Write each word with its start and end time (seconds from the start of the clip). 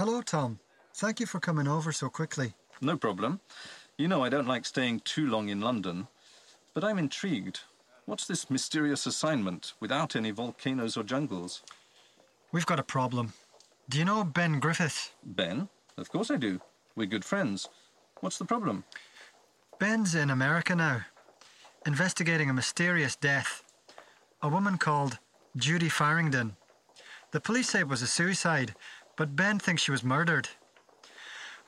Hello, 0.00 0.22
Tom. 0.22 0.60
Thank 0.94 1.20
you 1.20 1.26
for 1.26 1.40
coming 1.40 1.68
over 1.68 1.92
so 1.92 2.08
quickly. 2.08 2.54
No 2.80 2.96
problem. 2.96 3.40
You 3.98 4.08
know 4.08 4.24
I 4.24 4.30
don't 4.30 4.48
like 4.48 4.64
staying 4.64 5.00
too 5.00 5.28
long 5.28 5.50
in 5.50 5.60
London. 5.60 6.08
But 6.72 6.84
I'm 6.84 6.98
intrigued. 6.98 7.60
What's 8.06 8.26
this 8.26 8.48
mysterious 8.48 9.04
assignment 9.04 9.74
without 9.78 10.16
any 10.16 10.30
volcanoes 10.30 10.96
or 10.96 11.02
jungles? 11.02 11.60
We've 12.50 12.64
got 12.64 12.80
a 12.80 12.82
problem. 12.82 13.34
Do 13.90 13.98
you 13.98 14.06
know 14.06 14.24
Ben 14.24 14.58
Griffith? 14.58 15.12
Ben? 15.22 15.68
Of 15.98 16.10
course 16.10 16.30
I 16.30 16.36
do. 16.36 16.62
We're 16.96 17.06
good 17.06 17.26
friends. 17.26 17.68
What's 18.20 18.38
the 18.38 18.46
problem? 18.46 18.84
Ben's 19.78 20.14
in 20.14 20.30
America 20.30 20.74
now, 20.74 21.02
investigating 21.84 22.48
a 22.48 22.54
mysterious 22.54 23.16
death. 23.16 23.62
A 24.40 24.48
woman 24.48 24.78
called 24.78 25.18
Judy 25.58 25.90
Farringdon. 25.90 26.56
The 27.32 27.40
police 27.40 27.68
say 27.68 27.80
it 27.80 27.88
was 27.88 28.02
a 28.02 28.08
suicide, 28.08 28.74
but 29.20 29.36
Ben 29.36 29.58
thinks 29.58 29.82
she 29.82 29.90
was 29.90 30.02
murdered. 30.02 30.48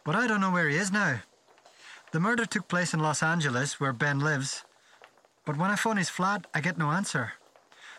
But 0.05 0.17
I 0.17 0.27
don't 0.27 0.41
know 0.41 0.51
where 0.51 0.71
he 0.71 0.77
is 0.77 0.91
now. 0.91 1.21
The 2.11 2.19
murder 2.19 2.47
took 2.47 2.67
place 2.67 2.95
in 2.95 3.01
Los 3.01 3.23
Angeles, 3.23 3.79
where 3.79 3.93
Ben 3.93 4.21
lives. 4.21 4.65
But 5.45 5.59
when 5.59 5.71
I 5.71 5.77
phone 5.77 5.99
his 5.99 6.09
flat, 6.09 6.47
I 6.55 6.63
get 6.63 6.79
no 6.79 6.93
answer. 6.93 7.35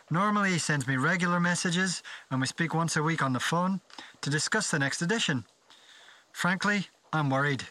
Normally, 0.10 0.50
he 0.50 0.58
sends 0.58 0.88
me 0.88 0.98
regular 0.98 1.40
messages, 1.40 2.02
and 2.32 2.42
we 2.42 2.48
speak 2.48 2.74
once 2.74 2.96
a 2.96 3.04
week 3.04 3.22
on 3.22 3.34
the 3.34 3.40
phone 3.40 3.80
to 4.22 4.32
discuss 4.32 4.72
the 4.72 4.80
next 4.80 5.04
edition. 5.04 5.46
Frankly, 6.32 6.88
I'm 7.14 7.30
worried. 7.30 7.64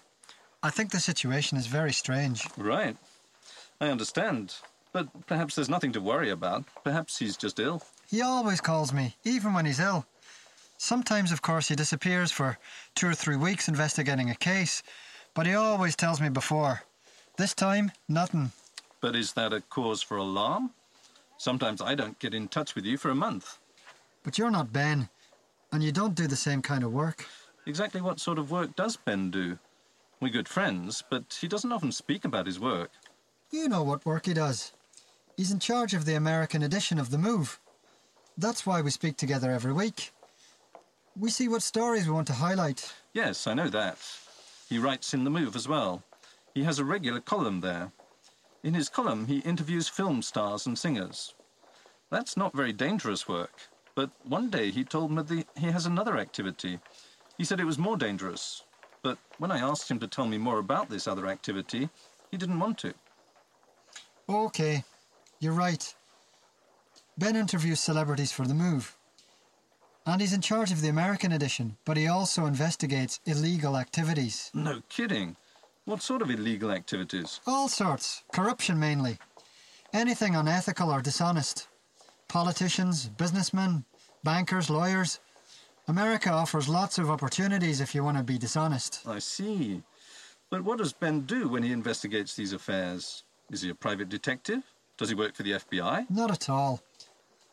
I 0.62 0.70
think 0.70 0.92
the 0.92 1.00
situation 1.00 1.58
is 1.58 1.66
very 1.66 1.92
strange. 1.92 2.46
Right. 2.56 2.96
I 3.80 3.88
understand. 3.88 4.54
But 4.92 5.08
perhaps 5.26 5.56
there's 5.56 5.68
nothing 5.68 5.90
to 5.94 6.00
worry 6.00 6.30
about. 6.30 6.62
Perhaps 6.84 7.18
he's 7.18 7.36
just 7.36 7.58
ill. 7.58 7.82
He 8.08 8.22
always 8.22 8.60
calls 8.60 8.92
me, 8.92 9.16
even 9.24 9.52
when 9.52 9.66
he's 9.66 9.80
ill. 9.80 10.06
Sometimes, 10.82 11.30
of 11.30 11.42
course, 11.42 11.68
he 11.68 11.76
disappears 11.76 12.32
for 12.32 12.58
two 12.96 13.06
or 13.06 13.14
three 13.14 13.36
weeks 13.36 13.68
investigating 13.68 14.30
a 14.30 14.34
case, 14.34 14.82
but 15.32 15.46
he 15.46 15.54
always 15.54 15.94
tells 15.94 16.20
me 16.20 16.28
before. 16.28 16.82
This 17.36 17.54
time, 17.54 17.92
nothing. 18.08 18.50
But 19.00 19.14
is 19.14 19.32
that 19.34 19.52
a 19.52 19.60
cause 19.60 20.02
for 20.02 20.16
alarm? 20.16 20.72
Sometimes 21.38 21.80
I 21.80 21.94
don't 21.94 22.18
get 22.18 22.34
in 22.34 22.48
touch 22.48 22.74
with 22.74 22.84
you 22.84 22.98
for 22.98 23.10
a 23.10 23.14
month. 23.14 23.60
But 24.24 24.38
you're 24.38 24.50
not 24.50 24.72
Ben, 24.72 25.08
and 25.70 25.84
you 25.84 25.92
don't 25.92 26.16
do 26.16 26.26
the 26.26 26.34
same 26.34 26.60
kind 26.60 26.82
of 26.82 26.92
work. 26.92 27.26
Exactly 27.64 28.00
what 28.00 28.18
sort 28.18 28.40
of 28.40 28.50
work 28.50 28.74
does 28.74 28.96
Ben 28.96 29.30
do? 29.30 29.60
We're 30.18 30.32
good 30.32 30.48
friends, 30.48 31.04
but 31.08 31.38
he 31.40 31.46
doesn't 31.46 31.70
often 31.70 31.92
speak 31.92 32.24
about 32.24 32.46
his 32.46 32.58
work. 32.58 32.90
You 33.52 33.68
know 33.68 33.84
what 33.84 34.04
work 34.04 34.26
he 34.26 34.34
does. 34.34 34.72
He's 35.36 35.52
in 35.52 35.60
charge 35.60 35.94
of 35.94 36.06
the 36.06 36.16
American 36.16 36.64
edition 36.64 36.98
of 36.98 37.10
The 37.10 37.18
Move. 37.18 37.60
That's 38.36 38.66
why 38.66 38.82
we 38.82 38.90
speak 38.90 39.16
together 39.16 39.52
every 39.52 39.72
week. 39.72 40.10
We 41.18 41.30
see 41.30 41.48
what 41.48 41.62
stories 41.62 42.06
we 42.06 42.12
want 42.12 42.26
to 42.28 42.32
highlight. 42.32 42.92
Yes, 43.12 43.46
I 43.46 43.54
know 43.54 43.68
that. 43.68 43.98
He 44.68 44.78
writes 44.78 45.12
in 45.12 45.24
The 45.24 45.30
Move 45.30 45.54
as 45.54 45.68
well. 45.68 46.02
He 46.54 46.64
has 46.64 46.78
a 46.78 46.84
regular 46.84 47.20
column 47.20 47.60
there. 47.60 47.92
In 48.62 48.74
his 48.74 48.88
column, 48.88 49.26
he 49.26 49.38
interviews 49.40 49.88
film 49.88 50.22
stars 50.22 50.66
and 50.66 50.78
singers. 50.78 51.34
That's 52.10 52.36
not 52.36 52.54
very 52.54 52.72
dangerous 52.72 53.28
work, 53.28 53.52
but 53.94 54.10
one 54.24 54.48
day 54.48 54.70
he 54.70 54.84
told 54.84 55.10
me 55.10 55.22
that 55.22 55.46
he 55.56 55.66
has 55.66 55.86
another 55.86 56.16
activity. 56.16 56.78
He 57.36 57.44
said 57.44 57.60
it 57.60 57.64
was 57.64 57.78
more 57.78 57.96
dangerous, 57.96 58.62
but 59.02 59.18
when 59.38 59.50
I 59.50 59.58
asked 59.58 59.90
him 59.90 59.98
to 59.98 60.06
tell 60.06 60.26
me 60.26 60.38
more 60.38 60.58
about 60.58 60.88
this 60.88 61.06
other 61.06 61.26
activity, 61.26 61.88
he 62.30 62.36
didn't 62.36 62.60
want 62.60 62.78
to. 62.78 62.94
Okay, 64.28 64.84
you're 65.40 65.52
right. 65.52 65.94
Ben 67.18 67.36
interviews 67.36 67.80
celebrities 67.80 68.32
for 68.32 68.46
The 68.46 68.54
Move. 68.54 68.96
And 70.06 70.20
he's 70.20 70.32
in 70.32 70.40
charge 70.40 70.72
of 70.72 70.80
the 70.80 70.88
American 70.88 71.32
edition, 71.32 71.76
but 71.84 71.96
he 71.96 72.08
also 72.08 72.46
investigates 72.46 73.20
illegal 73.24 73.76
activities. 73.76 74.50
No 74.52 74.82
kidding. 74.88 75.36
What 75.84 76.02
sort 76.02 76.22
of 76.22 76.30
illegal 76.30 76.70
activities? 76.70 77.40
All 77.46 77.68
sorts. 77.68 78.24
Corruption 78.32 78.78
mainly. 78.78 79.18
Anything 79.92 80.34
unethical 80.34 80.90
or 80.90 81.02
dishonest. 81.02 81.68
Politicians, 82.28 83.08
businessmen, 83.08 83.84
bankers, 84.24 84.70
lawyers. 84.70 85.20
America 85.88 86.30
offers 86.30 86.68
lots 86.68 86.98
of 86.98 87.10
opportunities 87.10 87.80
if 87.80 87.94
you 87.94 88.02
want 88.02 88.16
to 88.16 88.24
be 88.24 88.38
dishonest. 88.38 89.00
I 89.06 89.18
see. 89.18 89.82
But 90.50 90.62
what 90.64 90.78
does 90.78 90.92
Ben 90.92 91.22
do 91.22 91.48
when 91.48 91.62
he 91.62 91.72
investigates 91.72 92.34
these 92.34 92.52
affairs? 92.52 93.24
Is 93.50 93.62
he 93.62 93.70
a 93.70 93.74
private 93.74 94.08
detective? 94.08 94.62
Does 94.96 95.08
he 95.08 95.14
work 95.14 95.34
for 95.34 95.42
the 95.42 95.52
FBI? 95.52 96.08
Not 96.10 96.30
at 96.30 96.48
all. 96.48 96.80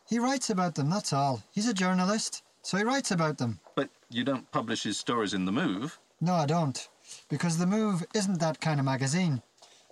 He 0.09 0.17
writes 0.17 0.49
about 0.49 0.73
them, 0.73 0.89
that's 0.89 1.13
all. 1.13 1.43
He's 1.51 1.67
a 1.67 1.73
journalist, 1.73 2.41
so 2.63 2.77
he 2.77 2.83
writes 2.83 3.11
about 3.11 3.37
them. 3.37 3.59
But 3.75 3.89
you 4.09 4.23
don't 4.23 4.51
publish 4.51 4.81
his 4.81 4.97
stories 4.97 5.35
in 5.35 5.45
The 5.45 5.51
Move. 5.51 5.99
No, 6.19 6.33
I 6.33 6.47
don't. 6.47 6.89
Because 7.29 7.57
The 7.57 7.67
Move 7.67 8.03
isn't 8.15 8.39
that 8.39 8.59
kind 8.59 8.79
of 8.79 8.85
magazine. 8.87 9.43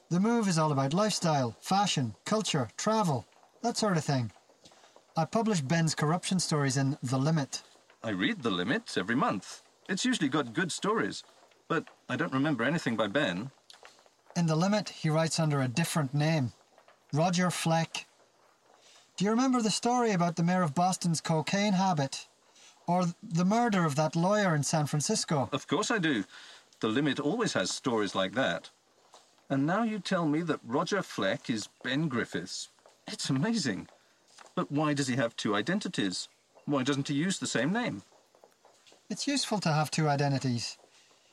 The 0.09 0.19
Move 0.19 0.47
is 0.47 0.57
all 0.57 0.71
about 0.71 0.95
lifestyle, 0.95 1.55
fashion, 1.59 2.15
culture, 2.25 2.67
travel, 2.77 3.27
that 3.61 3.77
sort 3.77 3.95
of 3.95 4.03
thing. 4.03 4.31
I 5.15 5.25
publish 5.25 5.61
Ben's 5.61 5.93
corruption 5.93 6.39
stories 6.39 6.77
in 6.77 6.97
The 7.03 7.17
Limit. 7.17 7.61
I 8.03 8.09
read 8.09 8.41
The 8.41 8.49
Limit 8.51 8.97
every 8.97 9.15
month. 9.15 9.61
It's 9.87 10.05
usually 10.05 10.29
got 10.29 10.53
good 10.53 10.71
stories, 10.71 11.23
but 11.67 11.85
I 12.09 12.15
don't 12.15 12.33
remember 12.33 12.63
anything 12.63 12.95
by 12.95 13.07
Ben. 13.07 13.51
In 14.35 14.47
The 14.47 14.55
Limit, 14.55 14.89
he 14.89 15.11
writes 15.11 15.39
under 15.39 15.61
a 15.61 15.67
different 15.67 16.13
name 16.15 16.53
Roger 17.13 17.51
Fleck. 17.51 18.07
Do 19.17 19.25
you 19.25 19.31
remember 19.31 19.63
the 19.63 19.71
story 19.71 20.11
about 20.11 20.35
the 20.35 20.43
mayor 20.43 20.61
of 20.61 20.75
Boston's 20.75 21.21
cocaine 21.21 21.73
habit? 21.73 22.27
Or 22.85 23.05
the 23.23 23.43
murder 23.43 23.83
of 23.83 23.95
that 23.95 24.15
lawyer 24.15 24.53
in 24.53 24.61
San 24.61 24.85
Francisco? 24.85 25.49
Of 25.51 25.67
course 25.67 25.89
I 25.89 25.97
do. 25.97 26.23
The 26.81 26.87
Limit 26.87 27.19
always 27.19 27.53
has 27.53 27.71
stories 27.71 28.13
like 28.13 28.35
that. 28.35 28.69
And 29.49 29.65
now 29.65 29.81
you 29.81 29.97
tell 29.97 30.27
me 30.27 30.41
that 30.41 30.59
Roger 30.63 31.01
Fleck 31.01 31.49
is 31.49 31.67
Ben 31.83 32.07
Griffiths. 32.09 32.69
It's 33.07 33.31
amazing. 33.31 33.87
But 34.53 34.71
why 34.71 34.93
does 34.93 35.07
he 35.07 35.15
have 35.15 35.35
two 35.35 35.55
identities? 35.55 36.27
Why 36.65 36.83
doesn't 36.83 37.07
he 37.07 37.15
use 37.15 37.39
the 37.39 37.47
same 37.47 37.73
name? 37.73 38.03
It's 39.09 39.27
useful 39.27 39.59
to 39.61 39.73
have 39.73 39.89
two 39.89 40.07
identities. 40.07 40.77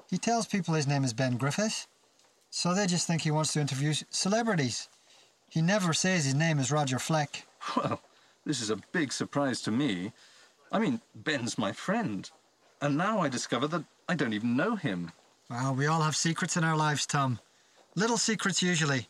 He 0.09 0.17
tells 0.17 0.47
people 0.47 0.73
his 0.73 0.87
name 0.87 1.05
is 1.05 1.13
Ben 1.13 1.37
Griffiths, 1.37 1.87
so 2.49 2.73
they 2.73 2.87
just 2.87 3.07
think 3.07 3.23
he 3.23 3.31
wants 3.31 3.53
to 3.53 3.61
interview 3.61 3.93
celebrities. 4.09 4.89
He 5.51 5.61
never 5.61 5.93
says 5.93 6.25
his 6.25 6.35
name 6.35 6.59
is 6.59 6.73
Roger 6.73 6.99
Fleck. 6.99 7.47
Well, 7.77 8.01
this 8.45 8.61
is 8.61 8.71
a 8.71 8.81
big 8.93 9.13
surprise 9.13 9.61
to 9.63 9.71
me. 9.71 10.13
I 10.73 10.79
mean, 10.79 11.01
Ben's 11.15 11.57
my 11.59 11.73
friend. 11.73 12.31
And 12.81 12.97
now 12.97 13.21
I 13.21 13.29
discover 13.29 13.67
that 13.69 13.85
I 14.09 14.15
don't 14.15 14.33
even 14.33 14.57
know 14.57 14.77
him. 14.77 15.13
Well, 15.49 15.75
we 15.75 15.87
all 15.87 16.03
have 16.03 16.17
secrets 16.17 16.57
in 16.57 16.65
our 16.65 16.77
lives, 16.77 17.07
Tom. 17.07 17.39
Little 17.95 18.19
secrets 18.19 18.63
usually. 18.63 19.09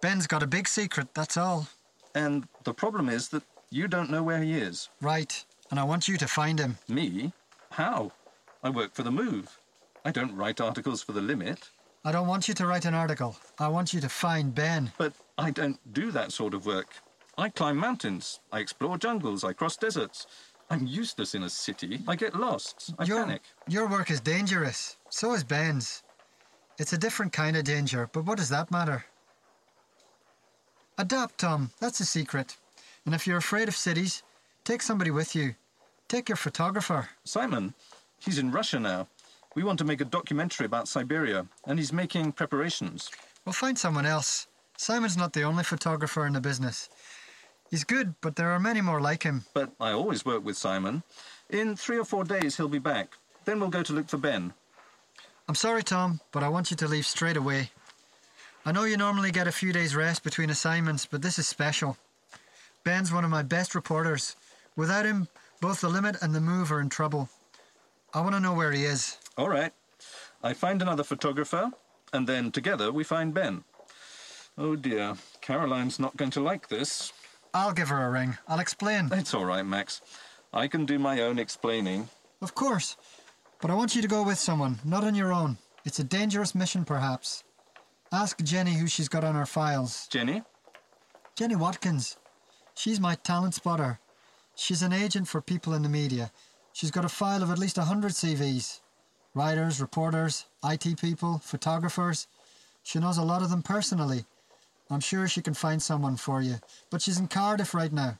Ben's 0.00 0.26
got 0.26 0.42
a 0.42 0.46
big 0.46 0.66
secret, 0.66 1.08
that's 1.14 1.36
all. 1.36 1.68
And 2.14 2.48
the 2.64 2.74
problem 2.74 3.08
is 3.08 3.28
that 3.28 3.42
you 3.70 3.86
don't 3.86 4.10
know 4.10 4.22
where 4.22 4.42
he 4.42 4.58
is. 4.58 4.88
Right, 5.00 5.44
and 5.70 5.78
I 5.78 5.84
want 5.84 6.08
you 6.08 6.16
to 6.16 6.26
find 6.26 6.58
him. 6.58 6.76
Me? 6.88 7.32
How? 7.70 8.10
I 8.62 8.70
work 8.70 8.94
for 8.94 9.02
The 9.02 9.10
Move. 9.10 9.58
I 10.04 10.10
don't 10.10 10.34
write 10.36 10.60
articles 10.60 11.02
for 11.02 11.12
The 11.12 11.20
Limit. 11.20 11.70
I 12.04 12.12
don't 12.12 12.26
want 12.26 12.48
you 12.48 12.54
to 12.54 12.66
write 12.66 12.86
an 12.86 12.94
article. 12.94 13.36
I 13.58 13.68
want 13.68 13.92
you 13.92 14.00
to 14.00 14.08
find 14.08 14.54
Ben. 14.54 14.90
But 14.98 15.12
I 15.38 15.50
don't 15.50 15.78
do 15.92 16.10
that 16.12 16.32
sort 16.32 16.54
of 16.54 16.66
work. 16.66 16.94
I 17.40 17.48
climb 17.48 17.78
mountains. 17.78 18.40
I 18.52 18.58
explore 18.60 18.98
jungles. 18.98 19.44
I 19.44 19.54
cross 19.54 19.78
deserts. 19.78 20.26
I'm 20.68 20.86
useless 20.86 21.34
in 21.34 21.42
a 21.42 21.48
city. 21.48 22.02
I 22.06 22.14
get 22.14 22.38
lost. 22.38 22.92
I 22.98 23.04
your, 23.04 23.24
panic. 23.24 23.40
Your 23.66 23.88
work 23.88 24.10
is 24.10 24.20
dangerous. 24.20 24.98
So 25.08 25.32
is 25.32 25.42
Ben's. 25.42 26.02
It's 26.78 26.92
a 26.92 26.98
different 26.98 27.32
kind 27.32 27.56
of 27.56 27.64
danger, 27.64 28.10
but 28.12 28.26
what 28.26 28.36
does 28.36 28.50
that 28.50 28.70
matter? 28.70 29.06
Adapt, 30.98 31.38
Tom. 31.38 31.70
That's 31.80 32.00
a 32.00 32.04
secret. 32.04 32.58
And 33.06 33.14
if 33.14 33.26
you're 33.26 33.38
afraid 33.38 33.68
of 33.68 33.74
cities, 33.74 34.22
take 34.64 34.82
somebody 34.82 35.10
with 35.10 35.34
you. 35.34 35.54
Take 36.08 36.28
your 36.28 36.36
photographer. 36.36 37.08
Simon, 37.24 37.72
he's 38.18 38.38
in 38.38 38.52
Russia 38.52 38.78
now. 38.78 39.08
We 39.56 39.64
want 39.64 39.78
to 39.78 39.86
make 39.86 40.02
a 40.02 40.04
documentary 40.04 40.66
about 40.66 40.88
Siberia, 40.88 41.46
and 41.66 41.78
he's 41.78 41.92
making 41.92 42.32
preparations. 42.32 43.10
We'll 43.46 43.54
find 43.54 43.78
someone 43.78 44.04
else. 44.04 44.46
Simon's 44.76 45.16
not 45.16 45.32
the 45.32 45.42
only 45.42 45.64
photographer 45.64 46.26
in 46.26 46.34
the 46.34 46.40
business. 46.40 46.88
He's 47.70 47.84
good, 47.84 48.14
but 48.20 48.34
there 48.34 48.50
are 48.50 48.58
many 48.58 48.80
more 48.80 49.00
like 49.00 49.22
him. 49.22 49.44
But 49.54 49.70
I 49.80 49.92
always 49.92 50.24
work 50.24 50.44
with 50.44 50.56
Simon. 50.56 51.04
In 51.48 51.76
three 51.76 51.98
or 51.98 52.04
four 52.04 52.24
days, 52.24 52.56
he'll 52.56 52.68
be 52.68 52.80
back. 52.80 53.14
Then 53.44 53.60
we'll 53.60 53.68
go 53.70 53.82
to 53.82 53.92
look 53.92 54.08
for 54.08 54.18
Ben. 54.18 54.52
I'm 55.48 55.54
sorry, 55.54 55.82
Tom, 55.82 56.20
but 56.32 56.42
I 56.42 56.48
want 56.48 56.70
you 56.70 56.76
to 56.78 56.88
leave 56.88 57.06
straight 57.06 57.36
away. 57.36 57.70
I 58.66 58.72
know 58.72 58.84
you 58.84 58.96
normally 58.96 59.30
get 59.30 59.46
a 59.46 59.52
few 59.52 59.72
days' 59.72 59.96
rest 59.96 60.22
between 60.22 60.50
assignments, 60.50 61.06
but 61.06 61.22
this 61.22 61.38
is 61.38 61.48
special. 61.48 61.96
Ben's 62.84 63.12
one 63.12 63.24
of 63.24 63.30
my 63.30 63.42
best 63.42 63.74
reporters. 63.74 64.36
Without 64.76 65.06
him, 65.06 65.28
both 65.60 65.80
the 65.80 65.88
limit 65.88 66.16
and 66.20 66.34
the 66.34 66.40
move 66.40 66.72
are 66.72 66.80
in 66.80 66.88
trouble. 66.88 67.28
I 68.12 68.20
want 68.20 68.34
to 68.34 68.40
know 68.40 68.54
where 68.54 68.72
he 68.72 68.84
is. 68.84 69.18
All 69.38 69.48
right. 69.48 69.72
I 70.42 70.54
find 70.54 70.82
another 70.82 71.04
photographer, 71.04 71.70
and 72.12 72.26
then 72.26 72.50
together 72.50 72.90
we 72.90 73.04
find 73.04 73.32
Ben. 73.32 73.64
Oh 74.58 74.74
dear, 74.76 75.14
Caroline's 75.40 75.98
not 75.98 76.16
going 76.16 76.30
to 76.32 76.40
like 76.40 76.68
this. 76.68 77.12
I'll 77.52 77.72
give 77.72 77.88
her 77.88 78.06
a 78.06 78.10
ring. 78.10 78.36
I'll 78.48 78.60
explain. 78.60 79.08
It's 79.12 79.34
all 79.34 79.44
right, 79.44 79.64
Max. 79.64 80.00
I 80.52 80.68
can 80.68 80.86
do 80.86 80.98
my 80.98 81.20
own 81.20 81.38
explaining. 81.38 82.08
Of 82.40 82.54
course. 82.54 82.96
But 83.60 83.70
I 83.70 83.74
want 83.74 83.94
you 83.94 84.02
to 84.02 84.08
go 84.08 84.22
with 84.22 84.38
someone, 84.38 84.78
not 84.84 85.04
on 85.04 85.14
your 85.14 85.32
own. 85.32 85.58
It's 85.84 85.98
a 85.98 86.04
dangerous 86.04 86.54
mission, 86.54 86.84
perhaps. 86.84 87.44
Ask 88.12 88.42
Jenny 88.42 88.74
who 88.74 88.86
she's 88.86 89.08
got 89.08 89.24
on 89.24 89.34
her 89.34 89.46
files. 89.46 90.08
Jenny? 90.08 90.42
Jenny 91.36 91.56
Watkins. 91.56 92.16
She's 92.74 92.98
my 93.00 93.14
talent 93.14 93.54
spotter. 93.54 94.00
She's 94.54 94.82
an 94.82 94.92
agent 94.92 95.28
for 95.28 95.40
people 95.40 95.74
in 95.74 95.82
the 95.82 95.88
media. 95.88 96.32
She's 96.72 96.90
got 96.90 97.04
a 97.04 97.08
file 97.08 97.42
of 97.42 97.50
at 97.50 97.58
least 97.58 97.78
a 97.78 97.82
100 97.82 98.12
CVs. 98.12 98.80
Writers, 99.34 99.80
reporters, 99.80 100.46
IT 100.64 101.00
people, 101.00 101.38
photographers. 101.38 102.26
She 102.82 102.98
knows 102.98 103.18
a 103.18 103.22
lot 103.22 103.42
of 103.42 103.50
them 103.50 103.62
personally. 103.62 104.24
I'm 104.90 105.00
sure 105.00 105.28
she 105.28 105.40
can 105.42 105.54
find 105.54 105.80
someone 105.82 106.16
for 106.16 106.42
you. 106.42 106.56
But 106.90 107.00
she's 107.02 107.18
in 107.18 107.28
Cardiff 107.28 107.74
right 107.74 107.92
now. 107.92 108.18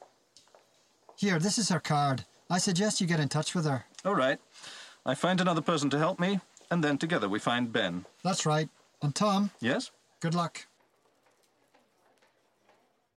Here, 1.16 1.38
this 1.38 1.58
is 1.58 1.68
her 1.68 1.80
card. 1.80 2.24
I 2.48 2.58
suggest 2.58 3.00
you 3.00 3.06
get 3.06 3.20
in 3.20 3.28
touch 3.28 3.54
with 3.54 3.64
her. 3.64 3.84
All 4.04 4.14
right. 4.14 4.38
I 5.04 5.14
find 5.14 5.40
another 5.40 5.60
person 5.60 5.90
to 5.90 5.98
help 5.98 6.18
me, 6.20 6.40
and 6.70 6.82
then 6.84 6.98
together 6.98 7.28
we 7.28 7.38
find 7.38 7.72
Ben. 7.72 8.04
That's 8.22 8.46
right. 8.46 8.68
And 9.02 9.14
Tom, 9.14 9.50
Yes? 9.60 9.90
good 10.20 10.34
luck. 10.34 10.66